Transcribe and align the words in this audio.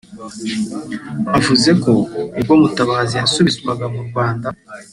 bavuze 1.29 1.69
ko 1.83 1.91
ubwo 2.37 2.53
Mutabazi 2.61 3.13
yasubizwaga 3.15 3.85
mu 3.93 4.01
Rwanda 4.07 4.49